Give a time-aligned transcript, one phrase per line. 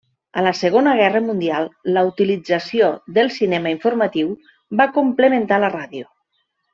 [0.41, 1.67] A la Segona Guerra Mundial
[1.97, 4.31] la utilització del cinema informatiu
[4.81, 6.09] va complementar la ràdio.